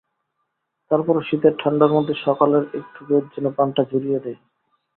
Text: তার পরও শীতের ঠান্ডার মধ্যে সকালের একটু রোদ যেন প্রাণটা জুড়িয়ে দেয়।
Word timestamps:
তার 0.91 1.01
পরও 1.05 1.21
শীতের 1.21 1.53
ঠান্ডার 1.59 1.91
মধ্যে 1.91 2.13
সকালের 2.25 2.63
একটু 2.73 2.99
রোদ 3.09 3.25
যেন 3.35 3.45
প্রাণটা 3.49 3.81
জুড়িয়ে 3.83 4.19
দেয়। 4.19 4.39